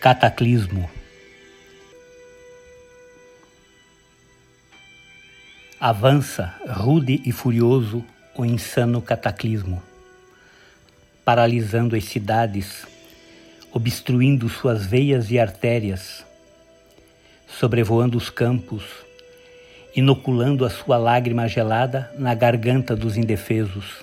Cataclismo 0.00 0.88
Avança, 5.80 6.54
rude 6.68 7.20
e 7.26 7.32
furioso, 7.32 8.04
o 8.36 8.44
insano 8.44 9.02
cataclismo, 9.02 9.82
paralisando 11.24 11.96
as 11.96 12.04
cidades, 12.04 12.86
obstruindo 13.72 14.48
suas 14.48 14.86
veias 14.86 15.32
e 15.32 15.38
artérias, 15.38 16.24
sobrevoando 17.48 18.16
os 18.16 18.30
campos, 18.30 18.84
inoculando 19.96 20.64
a 20.64 20.70
sua 20.70 20.96
lágrima 20.96 21.48
gelada 21.48 22.08
na 22.16 22.36
garganta 22.36 22.94
dos 22.94 23.16
indefesos. 23.16 23.96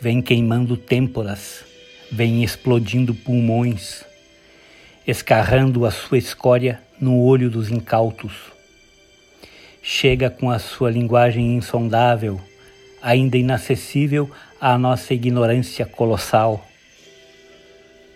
Vem 0.00 0.20
queimando 0.20 0.76
têmporas, 0.76 1.75
vem 2.10 2.44
explodindo 2.44 3.14
pulmões, 3.14 4.04
escarrando 5.06 5.84
a 5.84 5.90
sua 5.90 6.18
escória 6.18 6.80
no 7.00 7.20
olho 7.20 7.50
dos 7.50 7.70
incautos. 7.70 8.32
Chega 9.82 10.30
com 10.30 10.50
a 10.50 10.58
sua 10.58 10.90
linguagem 10.90 11.56
insondável, 11.56 12.40
ainda 13.02 13.36
inacessível 13.36 14.30
à 14.60 14.76
nossa 14.76 15.14
ignorância 15.14 15.86
colossal. 15.86 16.66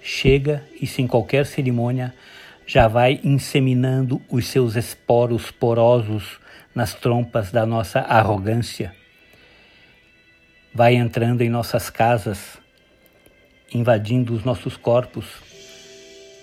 Chega 0.03 0.65
e, 0.81 0.87
sem 0.87 1.07
qualquer 1.07 1.47
cerimônia, 1.47 2.15
já 2.67 2.89
vai 2.89 3.21
inseminando 3.23 4.21
os 4.29 4.47
seus 4.47 4.77
esporos 4.77 5.51
porosos 5.51 6.39
nas 6.75 6.95
trompas 6.95 7.51
da 7.51 7.67
nossa 7.67 8.01
arrogância. 8.01 8.95
Vai 10.73 10.95
entrando 10.95 11.43
em 11.43 11.51
nossas 11.51 11.91
casas, 11.91 12.59
invadindo 13.73 14.35
os 14.35 14.45
nossos 14.45 14.77
corpos, 14.77 15.27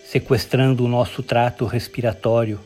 sequestrando 0.05 0.85
o 0.85 0.87
nosso 0.87 1.21
trato 1.21 1.65
respiratório, 1.65 2.59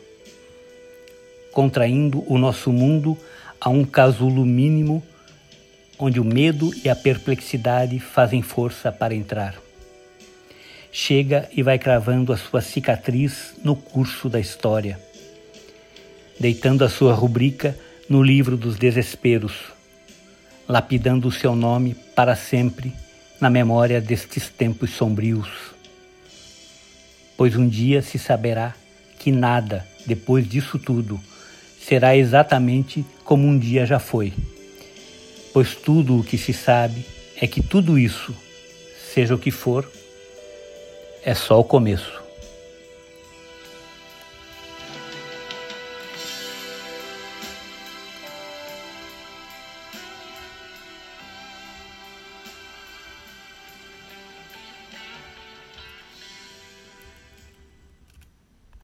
contraindo 1.50 2.24
o 2.32 2.38
nosso 2.38 2.72
mundo 2.72 3.18
a 3.60 3.68
um 3.68 3.84
casulo 3.84 4.44
mínimo 4.44 5.02
onde 5.98 6.18
o 6.18 6.24
medo 6.24 6.70
e 6.84 6.88
a 6.88 6.96
perplexidade 6.96 7.98
fazem 8.00 8.42
força 8.42 8.90
para 8.90 9.14
entrar. 9.14 9.54
Chega 10.90 11.48
e 11.52 11.62
vai 11.62 11.78
cravando 11.78 12.32
a 12.32 12.36
sua 12.36 12.60
cicatriz 12.60 13.54
no 13.62 13.74
curso 13.76 14.28
da 14.28 14.40
história, 14.40 15.00
deitando 16.38 16.84
a 16.84 16.88
sua 16.88 17.14
rubrica 17.14 17.78
no 18.08 18.22
livro 18.22 18.56
dos 18.56 18.76
desesperos, 18.76 19.52
lapidando 20.68 21.28
o 21.28 21.32
seu 21.32 21.54
nome 21.54 21.94
para 22.14 22.34
sempre 22.34 22.92
na 23.42 23.50
memória 23.50 24.00
destes 24.00 24.48
tempos 24.48 24.90
sombrios. 24.90 25.48
Pois 27.36 27.56
um 27.56 27.68
dia 27.68 28.00
se 28.00 28.16
saberá 28.16 28.72
que 29.18 29.32
nada, 29.32 29.84
depois 30.06 30.48
disso 30.48 30.78
tudo, 30.78 31.20
será 31.84 32.16
exatamente 32.16 33.04
como 33.24 33.48
um 33.48 33.58
dia 33.58 33.84
já 33.84 33.98
foi. 33.98 34.32
Pois 35.52 35.74
tudo 35.74 36.20
o 36.20 36.22
que 36.22 36.38
se 36.38 36.52
sabe 36.52 37.04
é 37.36 37.48
que 37.48 37.60
tudo 37.60 37.98
isso, 37.98 38.32
seja 39.12 39.34
o 39.34 39.38
que 39.38 39.50
for, 39.50 39.90
é 41.24 41.34
só 41.34 41.58
o 41.58 41.64
começo. 41.64 42.21